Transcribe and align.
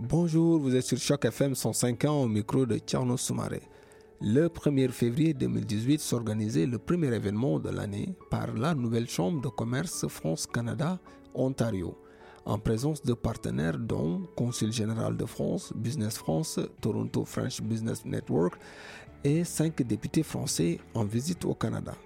Bonjour, 0.00 0.60
vous 0.60 0.76
êtes 0.76 0.84
sur 0.84 0.96
Choc 0.96 1.24
FM 1.24 1.56
105 1.56 2.04
ans 2.04 2.22
au 2.22 2.28
micro 2.28 2.64
de 2.64 2.78
Tcherno 2.78 3.16
Soumaré. 3.16 3.62
Le 4.20 4.46
1er 4.46 4.90
février 4.90 5.34
2018 5.34 5.98
s'organisait 5.98 6.66
le 6.66 6.78
premier 6.78 7.12
événement 7.12 7.58
de 7.58 7.70
l'année 7.70 8.14
par 8.30 8.54
la 8.54 8.76
nouvelle 8.76 9.08
Chambre 9.08 9.40
de 9.40 9.48
commerce 9.48 10.06
France-Canada, 10.06 11.00
Ontario, 11.34 11.98
en 12.44 12.60
présence 12.60 13.02
de 13.02 13.12
partenaires 13.12 13.76
dont 13.76 14.22
Consul 14.36 14.72
général 14.72 15.16
de 15.16 15.24
France, 15.24 15.72
Business 15.74 16.16
France, 16.16 16.60
Toronto 16.80 17.24
French 17.24 17.60
Business 17.60 18.04
Network 18.04 18.54
et 19.24 19.42
cinq 19.42 19.82
députés 19.82 20.22
français 20.22 20.78
en 20.94 21.02
visite 21.02 21.44
au 21.44 21.54
Canada. 21.54 21.96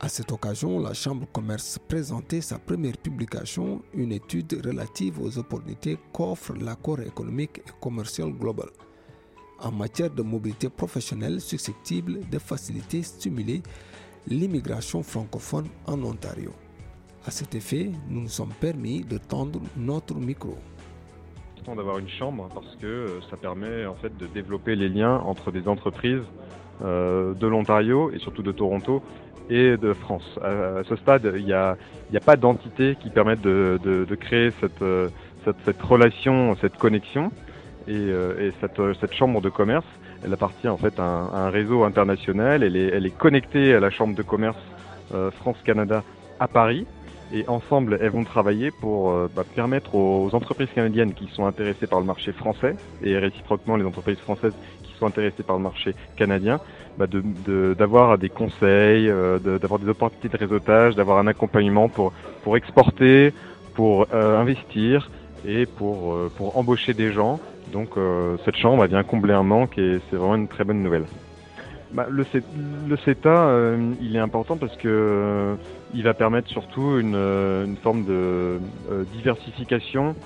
À 0.00 0.08
cette 0.08 0.32
occasion, 0.32 0.80
la 0.80 0.92
Chambre 0.92 1.26
commerce 1.32 1.78
présentait 1.88 2.40
sa 2.40 2.58
première 2.58 2.96
publication, 2.98 3.82
une 3.94 4.12
étude 4.12 4.60
relative 4.64 5.20
aux 5.20 5.38
opportunités 5.38 5.98
qu'offre 6.12 6.54
l'accord 6.54 7.00
économique 7.00 7.58
et 7.58 7.70
commercial 7.80 8.32
global 8.32 8.68
en 9.60 9.72
matière 9.72 10.10
de 10.10 10.22
mobilité 10.22 10.68
professionnelle 10.68 11.40
susceptible 11.40 12.20
de 12.28 12.38
faciliter 12.38 12.98
et 12.98 13.02
stimuler 13.02 13.62
l'immigration 14.26 15.02
francophone 15.02 15.68
en 15.86 16.02
Ontario. 16.02 16.52
À 17.26 17.30
cet 17.30 17.54
effet, 17.54 17.90
nous 18.08 18.22
nous 18.22 18.28
sommes 18.28 18.52
permis 18.60 19.02
de 19.02 19.16
tendre 19.18 19.60
notre 19.76 20.14
micro 20.16 20.56
d'avoir 21.74 21.96
une 21.96 22.10
chambre 22.10 22.46
parce 22.52 22.76
que 22.76 22.86
euh, 22.86 23.20
ça 23.30 23.38
permet 23.38 23.86
en 23.86 23.94
fait 23.94 24.14
de 24.18 24.26
développer 24.26 24.76
les 24.76 24.90
liens 24.90 25.16
entre 25.20 25.50
des 25.50 25.66
entreprises 25.66 26.20
de 26.82 27.46
l'Ontario 27.46 28.10
et 28.12 28.18
surtout 28.18 28.42
de 28.42 28.52
Toronto 28.52 29.02
et 29.50 29.76
de 29.76 29.92
France. 29.92 30.38
À, 30.42 30.82
ce 30.88 30.96
stade, 30.96 31.32
il 31.36 31.44
n'y 31.44 31.52
a, 31.52 31.76
pas 32.24 32.36
d'entité 32.36 32.96
qui 33.00 33.10
permette 33.10 33.40
de, 33.42 34.16
créer 34.18 34.50
cette, 34.60 34.82
euh, 34.82 35.08
cette, 35.44 35.80
relation, 35.82 36.56
cette 36.60 36.76
connexion. 36.76 37.30
Et, 37.86 37.92
et 37.92 38.52
cette, 38.60 39.12
chambre 39.12 39.42
de 39.42 39.50
commerce, 39.50 39.86
elle 40.24 40.32
appartient 40.32 40.68
en 40.68 40.78
fait 40.78 40.98
à 40.98 41.02
un, 41.04 41.50
réseau 41.50 41.84
international. 41.84 42.62
Elle 42.62 42.76
est 43.06 43.18
connectée 43.18 43.74
à 43.74 43.80
la 43.80 43.90
chambre 43.90 44.14
de 44.14 44.22
commerce 44.22 44.56
France-Canada 45.10 46.02
à 46.40 46.48
Paris. 46.48 46.86
Et 47.32 47.48
ensemble, 47.48 47.98
elles 48.00 48.10
vont 48.10 48.24
travailler 48.24 48.70
pour 48.70 49.10
euh, 49.10 49.28
bah, 49.34 49.44
permettre 49.54 49.94
aux, 49.94 50.34
entreprises 50.34 50.68
canadiennes 50.74 51.14
qui 51.14 51.28
sont 51.28 51.46
intéressées 51.46 51.86
par 51.86 52.00
le 52.00 52.06
marché 52.06 52.32
français 52.32 52.76
et 53.02 53.16
réciproquement 53.18 53.76
les 53.76 53.84
entreprises 53.84 54.18
françaises 54.18 54.52
qui 54.82 54.92
sont 54.98 55.06
intéressées 55.06 55.42
par 55.42 55.56
le 55.56 55.62
marché 55.62 55.94
canadien, 56.16 56.60
bah, 56.98 57.06
d'avoir 57.06 58.18
de, 58.18 58.22
des 58.22 58.28
conseils, 58.28 59.08
euh, 59.08 59.38
d'avoir 59.38 59.80
des 59.80 59.88
opportunités 59.88 60.28
de 60.28 60.36
réseautage, 60.36 60.94
d'avoir 60.94 61.18
un 61.18 61.26
accompagnement 61.26 61.88
pour, 61.88 62.12
pour 62.42 62.56
exporter, 62.56 63.32
pour 63.74 64.06
euh, 64.12 64.38
investir 64.38 65.10
et 65.46 65.66
pour, 65.66 66.16
pour 66.36 66.56
embaucher 66.56 66.94
des 66.94 67.12
gens. 67.12 67.40
Donc 67.72 67.90
cette 68.44 68.56
chambre 68.56 68.86
vient 68.86 69.02
combler 69.02 69.34
un 69.34 69.42
manque 69.42 69.76
et 69.78 69.98
c'est 70.08 70.16
vraiment 70.16 70.36
une 70.36 70.48
très 70.48 70.64
bonne 70.64 70.82
nouvelle. 70.82 71.04
Bah, 71.94 72.08
le, 72.10 72.26
le, 72.88 72.96
CETA, 72.96 73.28
euh, 73.30 73.94
il 74.00 74.16
est 74.16 74.20
important 74.20 74.56
parce 74.56 74.76
que 74.76 74.88
euh, 74.88 75.54
il 75.94 76.02
va 76.02 76.12
permettre 76.12 76.48
surtout 76.48 76.98
une, 76.98 77.14
euh, 77.14 77.66
forme 77.84 78.04
de 78.04 78.58
diversification 79.12 80.16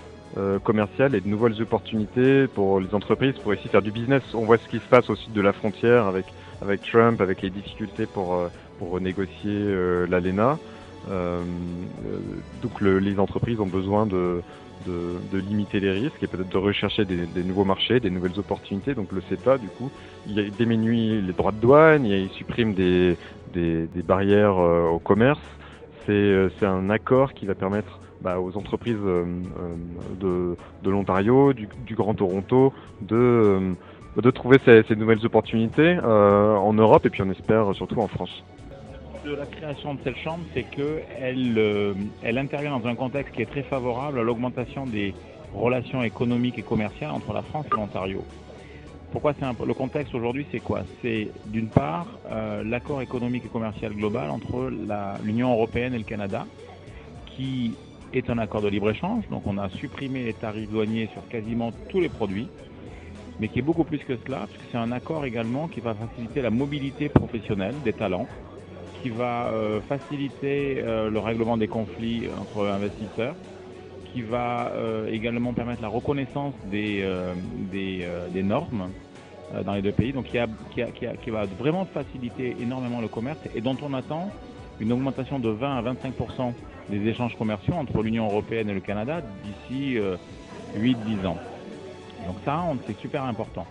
commerciale 0.63 1.17
et 1.17 1.21
de 1.21 1.27
nouvelles 1.27 1.61
opportunités 1.61 2.47
pour 2.47 2.79
les 2.79 2.95
entreprises 2.95 3.35
pour 3.43 3.53
essayer 3.55 3.67
de 3.67 3.73
faire 3.73 3.83
du 3.83 3.91
business. 3.91 4.23
On 4.35 4.45
voit 4.45 4.59
ce 4.59 4.69
qui 4.69 4.79
se 4.79 4.87
passe 4.89 5.11
au 5.11 5.17
sud 5.17 5.33
de 5.33 5.41
la 5.41 5.53
frontière 5.53 6.07
avec, 6.07 6.27
Trump, 6.83 7.21
avec 7.21 7.43
les 7.43 7.51
difficultés 7.51 8.07
pour, 8.07 8.49
pour 8.79 8.91
renégocier 8.91 9.75
l'ALENA. 10.09 10.59
donc 12.63 12.81
le, 12.81 13.01
les 13.01 13.19
entreprises 13.19 13.59
ont 13.59 13.67
besoin 13.67 14.07
de, 14.07 14.43
de, 14.89 15.39
limiter 15.39 15.81
les 15.81 15.92
risques 15.92 16.22
et 16.22 16.27
peut-être 16.27 16.48
de 16.48 16.58
rechercher 16.58 17.05
des, 17.05 17.44
nouveaux 17.44 17.64
marchés, 17.64 18.00
des 18.00 18.11
nouvelles 18.11 18.39
opportunités. 18.39 18.94
Donc 18.94 19.12
le 19.12 19.20
CETA, 19.20 19.58
du 19.58 19.69
coup, 19.69 19.91
il 20.27 20.50
diminue 20.53 21.20
les 21.20 21.33
droits 21.33 21.53
de 21.53 21.61
douane, 21.61 22.05
il 22.05 22.28
supprime 22.31 22.75
des, 22.75 23.16
des, 23.53 24.03
barrières 24.03 24.59
euh, 24.59 24.88
au 24.88 24.98
commerce. 24.98 25.41
Euh, 26.09 26.48
c'est 26.59 26.66
un 26.66 26.88
accord 26.88 27.34
qui 27.34 27.44
va 27.44 27.54
permettre 27.54 28.00
bah, 28.22 28.41
aux 28.41 28.56
entreprises 28.56 28.97
euh, 29.04 29.25
de, 30.19 30.56
de 30.82 30.91
l'Ontario, 30.91 31.53
du, 31.53 31.94
Grand 31.94 32.15
Toronto, 32.15 32.72
de, 33.03 33.75
de 34.16 34.31
trouver 34.31 34.59
ces, 34.65 34.82
ces 34.88 34.97
nouvelles 34.97 35.25
opportunités 35.25 35.98
en 36.00 36.72
Europe 36.72 37.04
et 37.04 37.10
puis 37.10 37.22
on 37.22 37.31
espère 37.31 37.75
surtout 37.75 38.00
en 38.00 38.09
France 38.09 38.43
de 39.28 39.34
la 39.34 39.47
création 39.47 39.94
de 39.94 40.00
cette 40.05 40.16
chambre, 40.16 40.44
c'est 40.55 40.65
qu'elle 40.65 41.59
euh, 41.59 41.94
intervient 42.25 42.78
dans 42.78 42.87
un 42.87 42.94
contexte 42.94 43.34
qui 43.34 43.43
est 43.43 43.50
très 43.50 43.62
favorable 43.62 44.19
à 44.19 44.22
l'augmentation 44.22 44.87
des 44.87 45.15
relations 45.55 46.03
économiques 46.03 46.59
et 46.59 46.62
commerciales 46.62 47.11
entre 47.11 47.33
la 47.33 47.43
France 47.43 47.66
et 47.71 47.75
l'Ontario. 47.75 48.25
Pourquoi 49.12 49.34
c'est 49.39 49.44
le 49.66 49.75
contexte 49.75 50.15
aujourd'hui, 50.15 50.47
c'est 50.50 50.61
quoi? 50.61 50.83
C'est 51.03 51.28
d'une 51.47 51.69
part 51.69 52.06
euh, 52.31 52.62
l'accord 52.65 53.03
économique 53.03 53.44
et 53.44 53.49
commercial 53.49 53.93
global 53.93 54.31
entre 54.31 54.71
l'Union 55.22 55.53
européenne 55.53 55.95
et 55.95 55.99
le 55.99 56.05
Canada, 56.05 56.47
qui 57.34 57.75
est 58.12 58.28
un 58.31 58.39
accord 58.39 58.62
de 58.62 58.69
libre-échange. 58.69 59.25
Donc 59.31 59.47
on 59.47 59.59
a 59.59 59.69
supprimé 59.71 60.25
les 60.25 60.34
tarifs 60.34 60.71
douaniers 60.71 61.09
sur 61.12 61.27
quasiment 61.28 61.72
tous 61.89 62.00
les 62.00 62.10
produits, 62.10 62.49
mais 63.41 63.49
qui 63.49 63.59
est 63.59 63.62
beaucoup 63.62 63.84
plus 63.84 63.99
que 63.99 64.16
cela, 64.27 64.47
puisque 64.47 64.71
c'est 64.72 64.78
un 64.78 64.93
accord 64.93 65.25
également 65.25 65.69
qui 65.69 65.81
va 65.81 65.95
faciliter 65.95 66.43
la 66.43 66.50
mobilité 66.50 67.09
professionnelle 67.09 67.75
des 67.84 67.93
talents 67.93 68.27
qui 69.03 69.10
va 69.10 69.48
euh, 69.48 69.81
faciliter 69.82 70.78
euh, 70.78 71.10
le 71.10 71.19
règlement 71.19 71.56
des 71.56 71.69
conflits 71.69 72.28
entre 72.41 72.66
investisseurs, 72.66 73.34
qui 74.12 74.22
va 74.22 74.72
euh, 74.72 75.10
également 75.12 75.53
permettre 75.53 75.82
la 75.82 75.88
reconnaissance 75.88 76.54
des, 76.70 77.04
normes 78.42 78.91
dans 79.64 79.72
les 79.72 79.82
deux 79.82 79.92
pays, 79.92 80.12
donc 80.12 80.26
qui, 80.26 81.31
va 81.31 81.47
vraiment 81.59 81.86
faciliter 81.86 82.56
énormément 82.60 83.00
le 83.00 83.09
commerce 83.09 83.38
et 83.54 83.60
dont 83.60 83.76
on 83.82 83.94
attend 83.94 84.31
une 84.81 84.92
augmentation 84.92 85.38
de 85.38 85.48
20 85.48 85.78
à 85.78 85.82
25% 85.82 86.53
des 86.91 87.09
échanges 87.09 87.36
commerciaux 87.36 87.75
entre 87.75 88.03
l'Union 88.03 88.26
européenne 88.26 88.69
et 88.69 88.75
le 88.75 88.80
Canada 88.80 89.22
d'ici 89.44 89.98
8-10 90.76 91.26
ans. 91.26 91.38
Donc 92.26 92.36
ça, 92.44 92.62
c'est 92.86 92.98
super 92.98 93.25
important. 93.25 93.66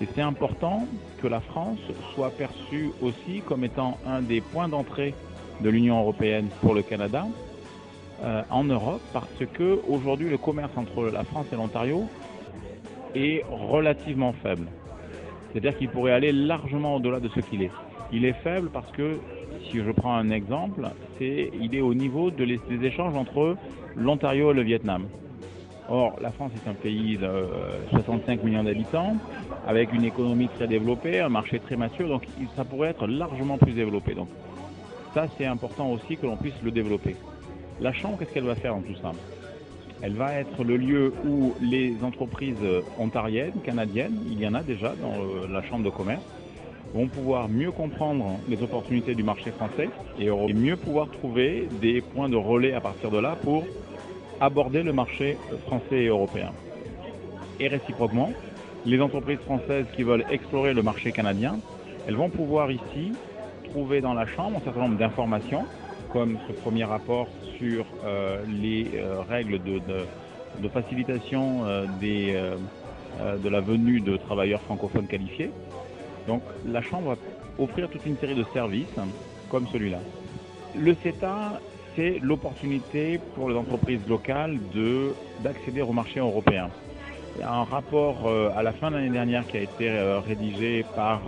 Et 0.00 0.08
c'est 0.14 0.22
important 0.22 0.88
que 1.18 1.26
la 1.26 1.40
France 1.40 1.78
soit 2.14 2.30
perçue 2.30 2.90
aussi 3.00 3.42
comme 3.42 3.64
étant 3.64 3.98
un 4.04 4.22
des 4.22 4.40
points 4.40 4.68
d'entrée 4.68 5.14
de 5.60 5.68
l'Union 5.68 6.00
européenne 6.00 6.48
pour 6.60 6.74
le 6.74 6.82
Canada 6.82 7.26
euh, 8.22 8.42
en 8.50 8.64
Europe, 8.64 9.02
parce 9.12 9.46
que 9.54 9.80
aujourd'hui 9.86 10.28
le 10.28 10.38
commerce 10.38 10.72
entre 10.76 11.04
la 11.04 11.24
France 11.24 11.46
et 11.52 11.56
l'Ontario 11.56 12.08
est 13.14 13.44
relativement 13.48 14.32
faible. 14.42 14.66
C'est-à-dire 15.52 15.76
qu'il 15.76 15.88
pourrait 15.88 16.12
aller 16.12 16.32
largement 16.32 16.96
au-delà 16.96 17.20
de 17.20 17.28
ce 17.28 17.40
qu'il 17.40 17.62
est. 17.62 17.70
Il 18.12 18.24
est 18.24 18.36
faible 18.42 18.70
parce 18.72 18.90
que, 18.92 19.18
si 19.70 19.78
je 19.78 19.90
prends 19.90 20.14
un 20.14 20.30
exemple, 20.30 20.88
il 21.20 21.74
est 21.74 21.80
au 21.80 21.94
niveau 21.94 22.30
de 22.30 22.44
des 22.44 22.84
échanges 22.84 23.14
entre 23.14 23.56
l'Ontario 23.96 24.50
et 24.50 24.54
le 24.54 24.62
Vietnam. 24.62 25.06
Or, 25.94 26.16
la 26.22 26.30
France 26.30 26.52
est 26.56 26.70
un 26.70 26.72
pays 26.72 27.18
de 27.18 27.28
65 27.90 28.40
euh, 28.40 28.46
millions 28.46 28.64
d'habitants, 28.64 29.14
avec 29.66 29.92
une 29.92 30.04
économie 30.04 30.48
très 30.48 30.66
développée, 30.66 31.20
un 31.20 31.28
marché 31.28 31.60
très 31.60 31.76
mature, 31.76 32.08
donc 32.08 32.26
ça 32.56 32.64
pourrait 32.64 32.88
être 32.88 33.06
largement 33.06 33.58
plus 33.58 33.72
développé. 33.72 34.14
Donc, 34.14 34.28
ça, 35.12 35.26
c'est 35.36 35.44
important 35.44 35.90
aussi 35.90 36.16
que 36.16 36.24
l'on 36.24 36.38
puisse 36.38 36.54
le 36.62 36.70
développer. 36.70 37.14
La 37.78 37.92
Chambre, 37.92 38.16
qu'est-ce 38.18 38.32
qu'elle 38.32 38.46
va 38.46 38.54
faire 38.54 38.74
dans 38.74 38.80
tout 38.80 38.96
ça? 39.02 39.12
Elle 40.00 40.14
va 40.14 40.32
être 40.32 40.64
le 40.64 40.78
lieu 40.78 41.12
où 41.26 41.52
les 41.60 41.94
entreprises 42.02 42.56
ontariennes, 42.98 43.60
canadiennes, 43.62 44.18
il 44.30 44.40
y 44.40 44.48
en 44.48 44.54
a 44.54 44.62
déjà 44.62 44.94
dans 44.94 45.12
euh, 45.12 45.46
la 45.52 45.62
Chambre 45.62 45.84
de 45.84 45.90
commerce, 45.90 46.24
vont 46.94 47.06
pouvoir 47.06 47.50
mieux 47.50 47.70
comprendre 47.70 48.38
les 48.48 48.62
opportunités 48.62 49.14
du 49.14 49.24
marché 49.24 49.50
français 49.50 49.90
et 50.18 50.30
mieux 50.54 50.76
pouvoir 50.76 51.10
trouver 51.10 51.68
des 51.82 52.00
points 52.00 52.30
de 52.30 52.36
relais 52.36 52.72
à 52.72 52.80
partir 52.80 53.10
de 53.10 53.18
là 53.18 53.36
pour 53.42 53.66
aborder 54.42 54.82
le 54.82 54.92
marché 54.92 55.38
français 55.66 56.02
et 56.02 56.06
européen. 56.08 56.50
Et 57.60 57.68
réciproquement, 57.68 58.32
les 58.84 59.00
entreprises 59.00 59.38
françaises 59.38 59.86
qui 59.94 60.02
veulent 60.02 60.24
explorer 60.30 60.74
le 60.74 60.82
marché 60.82 61.12
canadien, 61.12 61.60
elles 62.08 62.16
vont 62.16 62.28
pouvoir 62.28 62.72
ici 62.72 63.12
trouver 63.70 64.00
dans 64.00 64.14
la 64.14 64.26
Chambre 64.26 64.58
un 64.58 64.64
certain 64.64 64.80
nombre 64.80 64.98
d'informations, 64.98 65.64
comme 66.12 66.38
ce 66.48 66.52
premier 66.52 66.82
rapport 66.82 67.28
sur 67.56 67.86
euh, 68.04 68.42
les 68.48 68.90
euh, 68.96 69.20
règles 69.20 69.60
de, 69.62 70.68
facilitation 70.68 71.64
euh, 71.64 71.86
de 72.00 73.48
la 73.48 73.60
venue 73.60 74.00
de 74.00 74.16
travailleurs 74.16 74.60
francophones 74.62 75.06
qualifiés. 75.06 75.52
Donc 76.26 76.42
la 76.66 76.82
Chambre 76.82 77.10
va 77.10 77.16
offrir 77.62 77.88
toute 77.88 78.04
une 78.06 78.16
série 78.18 78.34
de 78.34 78.44
services 78.52 78.98
comme 79.48 79.68
celui-là. 79.68 80.00
Le 80.76 80.94
CETA 80.94 81.60
c'est 81.96 82.18
l'opportunité 82.20 83.18
pour 83.34 83.48
les 83.50 83.56
entreprises 83.56 84.06
locales 84.08 84.58
de 84.74 85.12
d'accéder 85.42 85.82
au 85.82 85.92
marché 85.92 86.20
européen. 86.20 86.68
Il 87.36 87.40
y 87.40 87.44
a 87.44 87.52
un 87.52 87.64
rapport 87.64 88.26
euh, 88.26 88.50
à 88.54 88.62
la 88.62 88.72
fin 88.72 88.90
de 88.90 88.96
l'année 88.96 89.10
dernière 89.10 89.46
qui 89.46 89.56
a 89.56 89.60
été 89.60 89.88
euh, 89.88 90.20
rédigé 90.20 90.84
par 90.94 91.22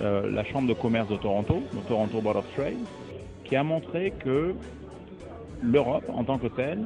euh, 0.00 0.30
la 0.30 0.44
Chambre 0.44 0.68
de 0.68 0.74
commerce 0.74 1.08
de 1.08 1.16
Toronto, 1.16 1.62
le 1.72 1.80
Toronto 1.80 2.20
Board 2.20 2.38
of 2.38 2.46
Trade, 2.54 2.78
qui 3.44 3.54
a 3.54 3.62
montré 3.62 4.12
que 4.18 4.54
l'Europe 5.62 6.04
en 6.08 6.24
tant 6.24 6.38
que 6.38 6.48
telle, 6.48 6.80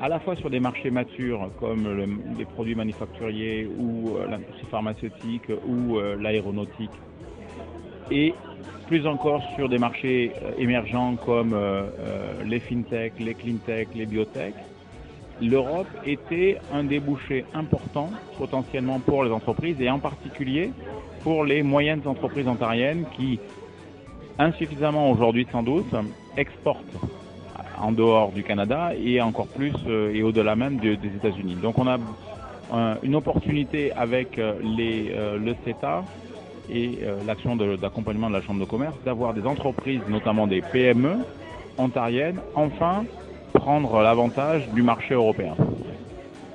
à 0.00 0.08
la 0.08 0.18
fois 0.20 0.36
sur 0.36 0.50
des 0.50 0.60
marchés 0.60 0.90
matures 0.90 1.50
comme 1.58 1.88
les 2.36 2.44
produits 2.44 2.74
manufacturiers 2.74 3.66
ou 3.66 4.16
l'industrie 4.28 4.66
pharmaceutique 4.70 5.50
ou 5.66 5.98
l'aéronautique, 6.20 6.90
et 8.10 8.34
plus 8.86 9.06
encore 9.06 9.42
sur 9.54 9.68
des 9.68 9.78
marchés 9.78 10.32
euh, 10.42 10.52
émergents 10.58 11.16
comme 11.16 11.56
les 12.44 12.60
fintech, 12.60 13.14
les 13.18 13.34
cleantech, 13.34 13.88
les 13.94 14.06
biotech, 14.06 14.54
l'Europe 15.40 15.88
était 16.06 16.58
un 16.72 16.84
débouché 16.84 17.44
important 17.54 18.10
potentiellement 18.38 19.00
pour 19.00 19.24
les 19.24 19.30
entreprises 19.30 19.80
et 19.80 19.90
en 19.90 19.98
particulier 19.98 20.70
pour 21.22 21.44
les 21.44 21.62
moyennes 21.62 22.02
entreprises 22.04 22.46
ontariennes 22.48 23.04
qui, 23.16 23.38
insuffisamment 24.38 25.10
aujourd'hui 25.10 25.46
sans 25.50 25.62
doute, 25.62 25.94
exportent 26.36 26.96
en 27.80 27.92
dehors 27.92 28.32
du 28.32 28.42
Canada 28.42 28.92
et 28.94 29.20
encore 29.20 29.48
plus 29.48 29.74
euh, 29.86 30.14
et 30.14 30.22
au-delà 30.22 30.54
même 30.54 30.76
des 30.78 30.92
États-Unis. 30.92 31.56
Donc 31.56 31.78
on 31.78 31.86
a 31.88 31.98
une 33.02 33.14
opportunité 33.14 33.92
avec 33.92 34.38
euh, 34.38 34.54
euh, 34.62 35.38
le 35.38 35.54
CETA 35.64 36.04
et 36.70 37.00
l'action 37.26 37.56
d'accompagnement 37.56 38.28
de, 38.28 38.34
de 38.34 38.38
la 38.38 38.46
Chambre 38.46 38.60
de 38.60 38.64
commerce 38.64 38.94
d'avoir 39.04 39.34
des 39.34 39.46
entreprises, 39.46 40.00
notamment 40.08 40.46
des 40.46 40.62
PME 40.62 41.24
ontariennes, 41.78 42.40
enfin 42.54 43.04
prendre 43.52 44.00
l'avantage 44.02 44.68
du 44.70 44.82
marché 44.82 45.14
européen. 45.14 45.54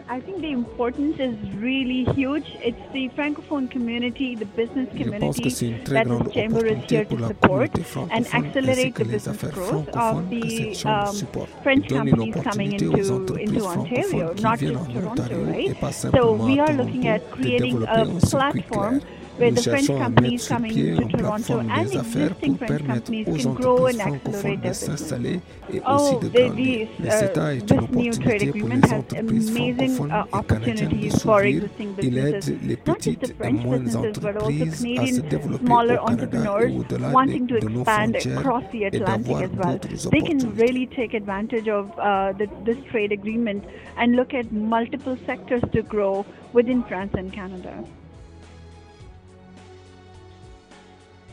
I 0.09 0.21
think 0.21 0.39
the 0.39 0.51
importance 0.51 1.19
is 1.19 1.35
really 1.55 2.05
huge. 2.15 2.45
It's 2.63 2.79
the 2.93 3.09
francophone 3.09 3.69
community, 3.69 4.35
the 4.35 4.45
business 4.45 4.87
community 4.89 5.73
that 5.93 6.07
the 6.07 6.31
chamber 6.33 6.65
is 6.65 6.89
here 6.89 7.03
to 7.03 7.27
support 7.27 7.71
and 8.09 8.25
accelerate 8.33 8.95
the 8.95 9.03
business 9.03 9.41
growth 9.53 9.89
of 9.89 10.29
the 10.29 10.81
um, 10.85 11.47
French 11.61 11.89
companies 11.89 12.35
coming 12.35 12.71
into, 12.71 13.35
into 13.35 13.65
Ontario, 13.65 14.33
not 14.35 14.59
just 14.59 14.89
Toronto, 14.89 15.43
right? 15.43 15.93
So 15.93 16.31
we 16.31 16.57
are 16.61 16.71
looking 16.71 17.09
at 17.09 17.29
creating 17.29 17.83
a 17.83 18.05
platform 18.05 19.01
where 19.37 19.51
the 19.51 19.61
French 19.61 19.87
companies 19.87 20.47
coming 20.47 20.73
to 20.73 21.17
Toronto 21.17 21.59
and 21.59 21.71
existing 21.71 22.57
French 22.57 22.85
companies 22.85 23.43
can 23.43 23.53
grow 23.53 23.85
and 23.85 24.01
accelerate 24.01 24.61
their 24.61 24.71
business. 24.71 25.11
Oh, 25.85 26.19
the, 26.19 26.29
the, 26.29 26.87
uh, 27.09 27.55
this 27.65 27.89
new 27.91 28.13
trade 28.13 28.43
agreement 28.43 28.85
has 28.85 29.03
amazing 29.13 30.11
uh, 30.11 30.25
opportunities 30.33 31.21
for 31.21 31.43
existing 31.43 31.93
businesses, 31.93 32.77
not 32.85 32.99
just 32.99 33.19
the 33.19 33.33
French 33.33 33.63
businesses, 33.63 34.17
but 34.19 34.37
also 34.37 34.65
Canadian 34.65 35.59
smaller 35.59 35.99
entrepreneurs 35.99 36.71
wanting 37.11 37.47
to 37.47 37.55
expand 37.57 38.15
across 38.15 38.63
the 38.71 38.85
Atlantic 38.85 39.37
as 39.37 39.51
well. 39.51 39.77
They 40.11 40.21
can 40.21 40.55
really 40.55 40.87
take 40.87 41.13
advantage 41.13 41.67
of 41.67 41.97
uh, 41.99 42.33
the, 42.33 42.49
this 42.63 42.77
trade 42.91 43.11
agreement 43.11 43.65
and 43.97 44.15
look 44.15 44.33
at 44.33 44.51
multiple 44.51 45.17
sectors 45.25 45.63
to 45.73 45.81
grow 45.83 46.25
within 46.53 46.83
France 46.83 47.13
and 47.15 47.31
Canada. 47.31 47.83